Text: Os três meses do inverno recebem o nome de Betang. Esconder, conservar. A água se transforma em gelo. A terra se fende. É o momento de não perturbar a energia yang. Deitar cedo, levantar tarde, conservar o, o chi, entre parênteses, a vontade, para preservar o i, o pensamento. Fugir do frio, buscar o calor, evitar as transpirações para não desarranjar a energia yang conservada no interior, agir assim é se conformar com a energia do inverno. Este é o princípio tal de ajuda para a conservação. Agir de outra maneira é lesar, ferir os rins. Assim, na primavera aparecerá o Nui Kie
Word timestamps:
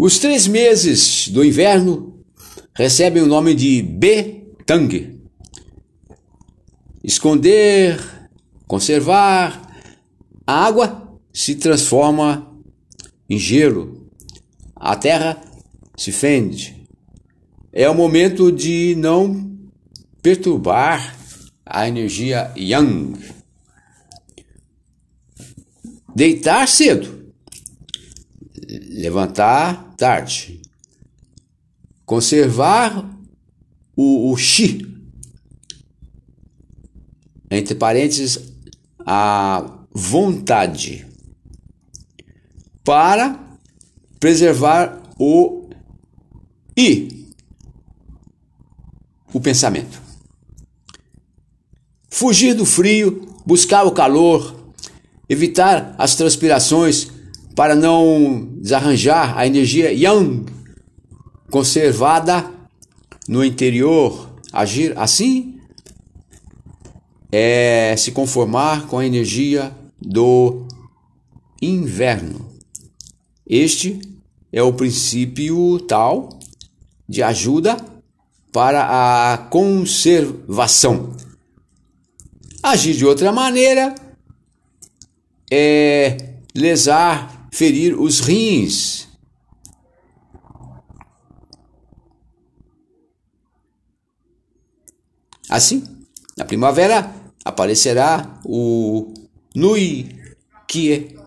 Os 0.00 0.20
três 0.20 0.46
meses 0.46 1.28
do 1.28 1.44
inverno 1.44 2.24
recebem 2.72 3.20
o 3.20 3.26
nome 3.26 3.52
de 3.52 3.82
Betang. 3.82 5.20
Esconder, 7.02 8.00
conservar. 8.64 9.60
A 10.46 10.64
água 10.66 11.18
se 11.32 11.56
transforma 11.56 12.56
em 13.28 13.36
gelo. 13.36 14.08
A 14.76 14.94
terra 14.94 15.42
se 15.96 16.12
fende. 16.12 16.86
É 17.72 17.90
o 17.90 17.94
momento 17.94 18.52
de 18.52 18.94
não 18.96 19.58
perturbar 20.22 21.16
a 21.66 21.88
energia 21.88 22.52
yang. 22.56 23.18
Deitar 26.14 26.68
cedo, 26.68 27.17
levantar 28.68 29.94
tarde, 29.96 30.60
conservar 32.04 33.08
o, 33.96 34.30
o 34.30 34.36
chi, 34.36 34.86
entre 37.50 37.74
parênteses, 37.74 38.52
a 39.06 39.86
vontade, 39.90 41.06
para 42.84 43.58
preservar 44.20 45.02
o 45.18 45.70
i, 46.76 47.32
o 49.32 49.40
pensamento. 49.40 50.00
Fugir 52.10 52.54
do 52.54 52.66
frio, 52.66 53.34
buscar 53.46 53.84
o 53.84 53.92
calor, 53.92 54.72
evitar 55.28 55.94
as 55.98 56.14
transpirações 56.14 57.17
para 57.58 57.74
não 57.74 58.52
desarranjar 58.60 59.36
a 59.36 59.44
energia 59.44 59.90
yang 59.92 60.46
conservada 61.50 62.48
no 63.26 63.44
interior, 63.44 64.32
agir 64.52 64.96
assim 64.96 65.58
é 67.32 67.96
se 67.98 68.12
conformar 68.12 68.86
com 68.86 69.00
a 69.00 69.04
energia 69.04 69.76
do 70.00 70.68
inverno. 71.60 72.48
Este 73.44 73.98
é 74.52 74.62
o 74.62 74.72
princípio 74.72 75.80
tal 75.80 76.38
de 77.08 77.24
ajuda 77.24 77.76
para 78.52 79.32
a 79.32 79.36
conservação. 79.36 81.16
Agir 82.62 82.94
de 82.94 83.04
outra 83.04 83.32
maneira 83.32 83.96
é 85.50 86.36
lesar, 86.54 87.37
ferir 87.52 87.98
os 87.98 88.20
rins. 88.20 89.08
Assim, 95.48 95.82
na 96.36 96.44
primavera 96.44 97.12
aparecerá 97.44 98.40
o 98.44 99.12
Nui 99.54 100.14
Kie 100.66 101.18